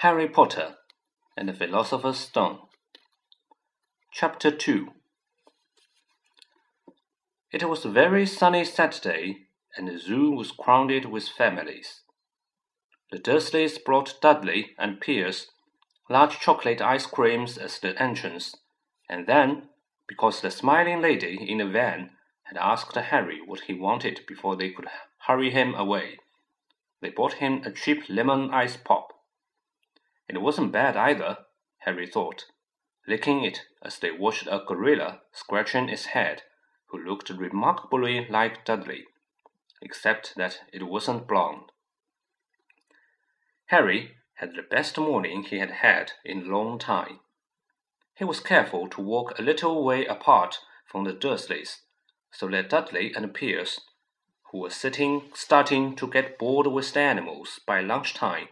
[0.00, 0.76] Harry Potter
[1.36, 2.60] and the Philosopher's Stone.
[4.10, 4.92] Chapter 2
[7.52, 12.00] It was a very sunny Saturday, and the zoo was crowded with families.
[13.12, 15.48] The Dursleys brought Dudley and Piers
[16.08, 18.56] large chocolate ice creams as the entrance,
[19.06, 19.64] and then,
[20.08, 22.12] because the smiling lady in the van
[22.44, 24.88] had asked Harry what he wanted before they could
[25.26, 26.16] hurry him away,
[27.02, 29.19] they bought him a cheap lemon ice pop.
[30.32, 31.38] It wasn't bad either,
[31.78, 32.46] Harry thought,
[33.04, 36.44] licking it as they watched a gorilla scratching its head,
[36.86, 39.06] who looked remarkably like Dudley,
[39.82, 41.72] except that it wasn't blond.
[43.66, 47.18] Harry had the best morning he had had in a long time.
[48.14, 51.80] He was careful to walk a little way apart from the Dursleys,
[52.30, 53.80] so that Dudley and Piers,
[54.52, 58.48] who were sitting starting to get bored with the animals by lunch time,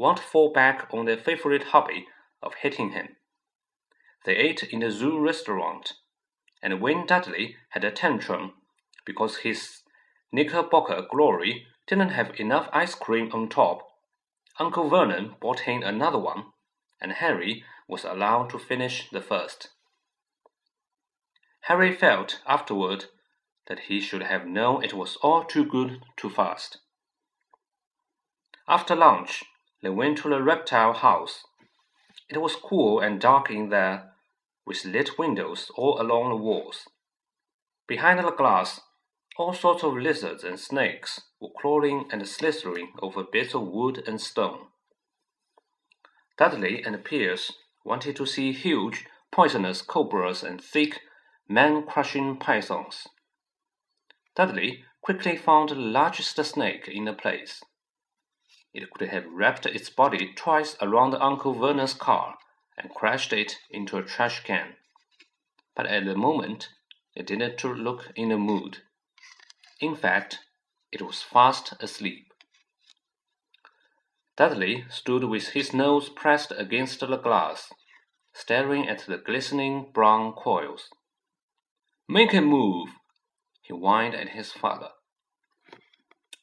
[0.00, 2.06] won't fall back on their favorite hobby
[2.42, 3.16] of hitting him.
[4.24, 5.92] They ate in the zoo restaurant,
[6.62, 8.54] and when Dudley had a tantrum
[9.04, 9.82] because his
[10.32, 13.86] Knickerbocker glory didn't have enough ice cream on top,
[14.58, 16.44] Uncle Vernon bought him another one,
[16.98, 19.68] and Harry was allowed to finish the first.
[21.64, 23.04] Harry felt afterward
[23.68, 26.78] that he should have known it was all too good too fast.
[28.66, 29.44] After lunch,
[29.82, 31.44] they went to the reptile house.
[32.28, 34.12] It was cool and dark in there,
[34.66, 36.86] with lit windows all along the walls.
[37.88, 38.80] Behind the glass,
[39.36, 44.20] all sorts of lizards and snakes were crawling and slithering over bits of wood and
[44.20, 44.66] stone.
[46.36, 47.52] Dudley and Piers
[47.84, 51.00] wanted to see huge, poisonous cobras and thick,
[51.48, 53.06] man crushing pythons.
[54.36, 57.62] Dudley quickly found the largest snake in the place.
[58.72, 62.38] It could have wrapped its body twice around Uncle Vernon's car
[62.76, 64.76] and crashed it into a trash can.
[65.74, 66.68] But at the moment,
[67.14, 68.78] it didn't look in the mood.
[69.80, 70.40] In fact,
[70.92, 72.32] it was fast asleep.
[74.36, 77.72] Dudley stood with his nose pressed against the glass,
[78.32, 80.88] staring at the glistening brown coils.
[82.08, 82.88] Make a move,
[83.62, 84.90] he whined at his father.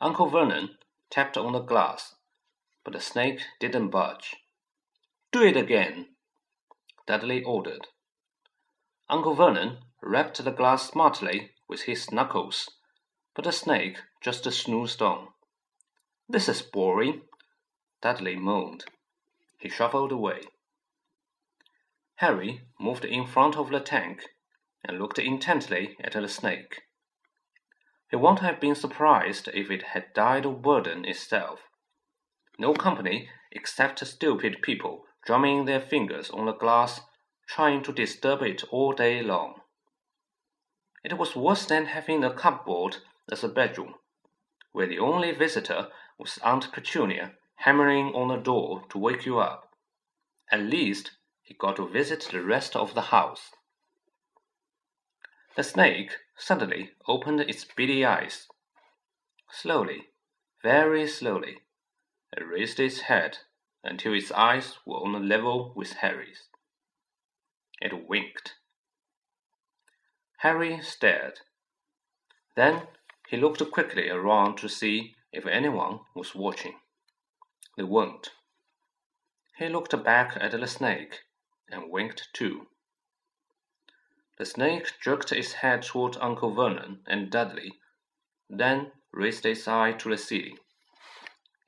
[0.00, 0.76] Uncle Vernon
[1.12, 2.14] tapped on the glass,
[2.84, 4.34] but the snake didn't budge.
[5.30, 6.08] Do it again,
[7.06, 7.86] Dudley ordered.
[9.10, 12.70] Uncle Vernon rapped the glass smartly with his knuckles,
[13.34, 15.28] but the snake just snoozed on.
[16.28, 17.22] This is boring,
[18.00, 18.86] Dudley moaned.
[19.58, 20.40] He shuffled away.
[22.16, 24.22] Harry moved in front of the tank
[24.82, 26.80] and looked intently at the snake.
[28.12, 31.60] He wouldn't have been surprised if it had died of burden itself.
[32.58, 37.00] No company except stupid people drumming their fingers on the glass,
[37.48, 39.62] trying to disturb it all day long.
[41.02, 42.98] It was worse than having a cupboard
[43.30, 43.94] as a bedroom,
[44.72, 47.32] where the only visitor was Aunt Petunia
[47.64, 49.70] hammering on the door to wake you up.
[50.50, 53.52] At least he got to visit the rest of the house.
[55.54, 58.48] The snake suddenly opened its beady eyes.
[59.50, 60.08] Slowly,
[60.62, 61.58] very slowly,
[62.34, 63.38] it raised its head
[63.84, 66.48] until its eyes were on a level with Harry's.
[67.82, 68.54] It winked.
[70.38, 71.40] Harry stared.
[72.56, 72.86] Then
[73.28, 76.80] he looked quickly around to see if anyone was watching.
[77.76, 78.30] They weren't.
[79.58, 81.20] He looked back at the snake
[81.68, 82.68] and winked too.
[84.42, 87.74] The snake jerked its head toward Uncle Vernon and Dudley,
[88.50, 90.58] then raised its eye to the ceiling.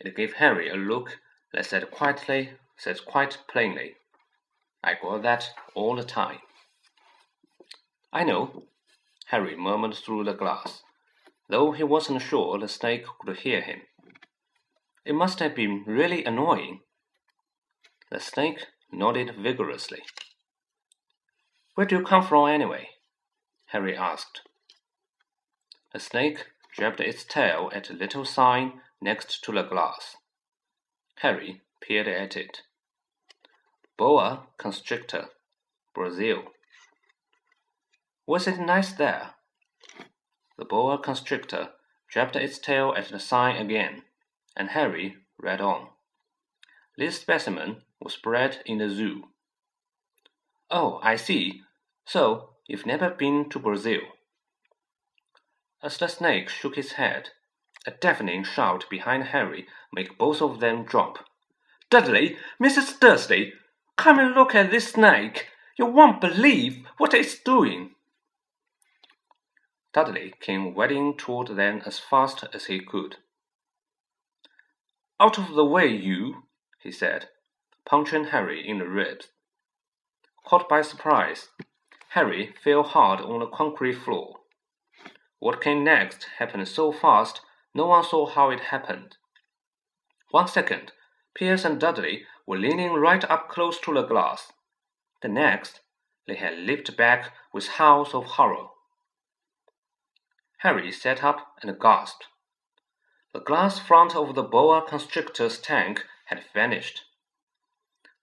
[0.01, 1.21] It gave Harry a look
[1.53, 3.95] that said quietly, said quite plainly,
[4.83, 6.41] I got that all the time.
[8.13, 8.65] I know,
[9.27, 10.83] Harry murmured through the glass,
[11.49, 13.83] though he wasn't sure the snake could hear him.
[15.05, 16.81] It must have been really annoying.
[18.11, 20.03] The snake nodded vigorously.
[21.75, 22.91] Where do you come from anyway?
[23.67, 24.43] Harry asked.
[25.93, 30.17] A snake jabbed its tail at a little sign next to the glass.
[31.17, 32.63] Harry peered at it.
[33.97, 35.29] Boa constrictor,
[35.95, 36.45] Brazil.
[38.27, 39.35] Was it nice there?
[40.57, 41.71] The boa constrictor
[42.09, 44.03] jabbed its tail at the sign again,
[44.57, 45.89] and Harry read on.
[46.97, 49.34] This specimen was bred in the zoo.
[50.71, 51.63] Oh, I see.
[52.07, 54.01] So, you've never been to Brazil.
[55.83, 57.31] As the snake shook his head,
[57.87, 61.19] a deafening shout behind Harry made both of them jump.
[61.91, 62.99] Dudley, Mrs.
[62.99, 63.53] Dursley,
[63.97, 65.49] come and look at this snake.
[65.77, 67.95] You won't believe what it's doing.
[69.93, 73.17] Dudley came wading toward them as fast as he could.
[75.21, 76.45] Out of the way, you,
[76.81, 77.29] he said,
[77.85, 79.29] punching Harry in the ribs.
[80.45, 81.49] Caught by surprise,
[82.11, 84.41] Harry fell hard on the concrete floor.
[85.39, 87.41] What came next happened so fast
[87.75, 89.17] no one saw how it happened.
[90.31, 90.93] One second,
[91.35, 94.53] Piers and Dudley were leaning right up close to the glass.
[95.23, 95.81] The next,
[96.27, 98.69] they had leaped back with howls of horror.
[100.59, 102.27] Harry sat up and gasped.
[103.33, 107.03] The glass front of the boa constrictor's tank had vanished.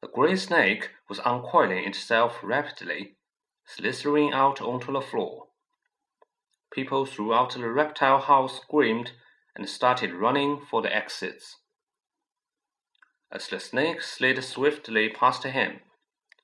[0.02, 3.18] The grey snake was uncoiling itself rapidly,
[3.66, 5.48] slithering out onto the floor.
[6.74, 9.12] People throughout the reptile house screamed
[9.56, 11.58] and started running for the exits.
[13.32, 15.82] As the snake slid swiftly past him,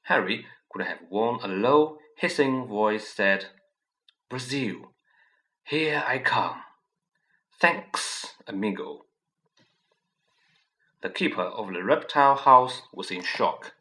[0.03, 3.48] Harry could have worn a low, hissing voice said,
[4.30, 4.94] Brazil,
[5.63, 6.62] here I come.
[7.60, 9.06] Thanks, amigo.
[11.02, 13.74] The keeper of the reptile house was in shock.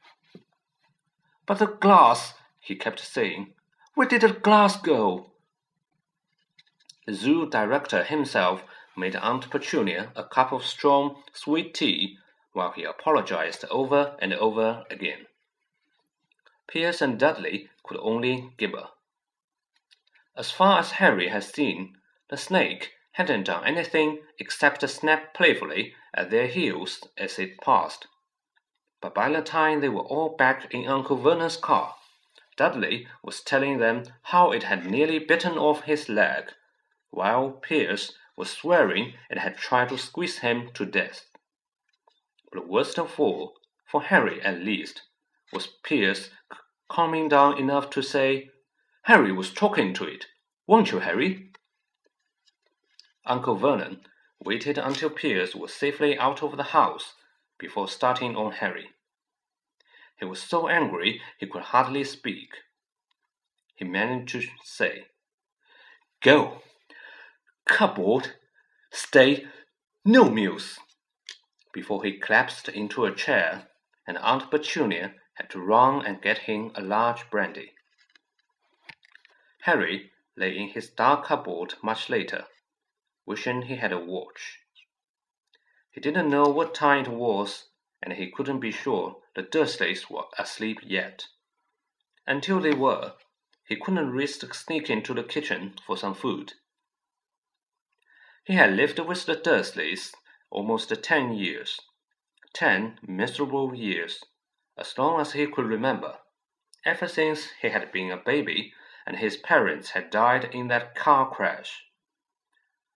[1.46, 3.54] But the glass, he kept saying.
[3.94, 5.30] Where did the glass go?
[7.06, 8.64] The zoo director himself
[8.96, 12.18] made Aunt Petunia a cup of strong, sweet tea
[12.52, 15.26] while he apologized over and over again.
[16.66, 18.88] Piers and Dudley could only gibber.
[20.36, 21.96] As far as Harry had seen,
[22.28, 28.06] the snake hadn't done anything except snap playfully at their heels as it passed.
[29.00, 31.94] But by the time they were all back in Uncle Vernon's car,
[32.56, 36.52] Dudley was telling them how it had nearly bitten off his leg,
[37.10, 41.26] while Piers was swearing it had tried to squeeze him to death.
[42.52, 43.54] But worst of all,
[43.84, 45.02] for Harry at least,
[45.52, 46.30] was Piers
[46.88, 48.50] calming down enough to say,
[49.02, 50.26] Harry was talking to it.
[50.66, 51.52] Won't you, Harry?
[53.24, 54.00] Uncle Vernon
[54.44, 57.14] waited until Piers was safely out of the house
[57.58, 58.90] before starting on Harry.
[60.18, 62.50] He was so angry he could hardly speak.
[63.74, 65.06] He managed to say,
[66.22, 66.62] Go!
[67.66, 68.34] Cupboard!
[68.90, 69.46] Stay!
[70.04, 70.78] No meals!
[71.72, 73.68] before he collapsed into a chair,
[74.06, 77.72] and Aunt Petunia had to run and get him a large brandy.
[79.62, 82.46] Harry lay in his dark cupboard much later,
[83.26, 84.60] wishing he had a watch.
[85.90, 87.68] He didn't know what time it was,
[88.02, 91.26] and he couldn't be sure the Dursleys were asleep yet.
[92.26, 93.14] Until they were,
[93.66, 96.54] he couldn't risk sneaking to the kitchen for some food.
[98.44, 100.14] He had lived with the Dursleys
[100.50, 101.80] almost ten years.
[102.54, 104.22] Ten miserable years,
[104.78, 106.18] as long as he could remember,
[106.84, 108.72] ever since he had been a baby
[109.04, 111.84] and his parents had died in that car crash.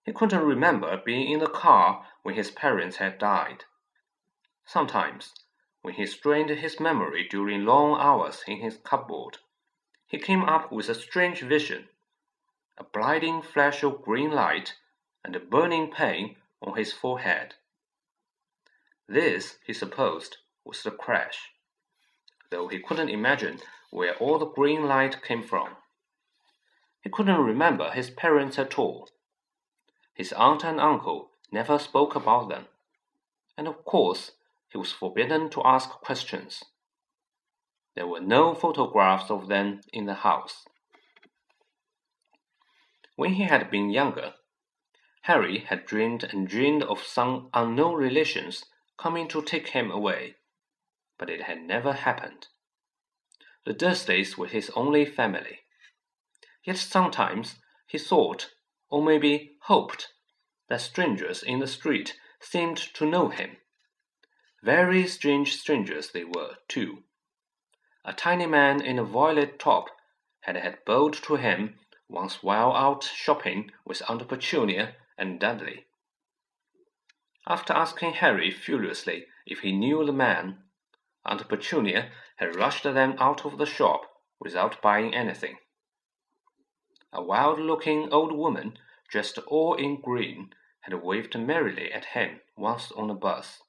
[0.04, 3.64] He couldn't remember being in the car when his parents had died.
[4.64, 5.34] Sometimes,
[5.82, 9.38] when he strained his memory during long hours in his cupboard,
[10.06, 11.88] he came up with a strange vision
[12.78, 14.74] a blinding flash of green light
[15.22, 17.54] and a burning pain on his forehead.
[19.06, 21.50] This, he supposed, was the crash,
[22.50, 25.76] though he couldn't imagine where all the green light came from.
[27.02, 29.10] He couldn't remember his parents at all.
[30.20, 32.66] His aunt and uncle never spoke about them,
[33.56, 34.32] and of course
[34.68, 36.62] he was forbidden to ask questions.
[37.94, 40.66] There were no photographs of them in the house.
[43.16, 44.34] When he had been younger,
[45.22, 48.66] Harry had dreamed and dreamed of some unknown relations
[48.98, 50.36] coming to take him away,
[51.16, 52.48] but it had never happened.
[53.64, 55.60] The Dursleys were his only family.
[56.62, 58.50] Yet sometimes he thought,
[58.90, 60.12] or maybe hoped,
[60.68, 63.56] that strangers in the street seemed to know him.
[64.62, 67.04] Very strange strangers they were, too.
[68.04, 69.88] A tiny man in a violet top
[70.40, 71.78] had had bowed to him
[72.08, 75.86] once while out shopping with Aunt Petunia and Dudley.
[77.46, 80.64] After asking Harry furiously if he knew the man,
[81.24, 84.02] Aunt Petunia had rushed them out of the shop
[84.38, 85.58] without buying anything.
[87.12, 92.92] A wild looking old woman, dressed all in green, had waved merrily at him once
[92.92, 93.62] on a bus.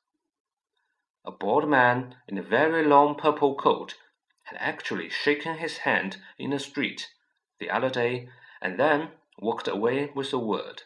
[1.26, 3.98] A bald man in a very long purple coat
[4.44, 7.12] had actually shaken his hand in the street
[7.60, 8.30] the other day
[8.62, 10.84] and then walked away with a word.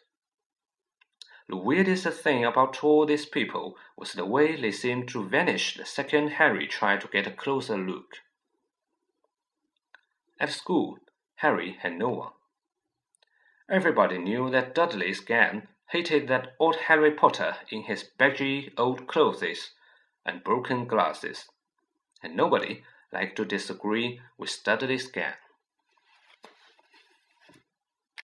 [1.47, 5.85] the weirdest thing about all these people was the way they seemed to vanish the
[5.85, 8.21] second Harry tried to get a closer look.
[10.39, 10.99] At school,
[11.35, 12.34] Harry had no one.
[13.67, 19.71] Everybody knew that Dudley's gang hated that old Harry Potter in his baggy old clothes
[20.23, 21.49] and broken glasses,
[22.21, 25.33] and nobody liked to disagree with Dudley's gang.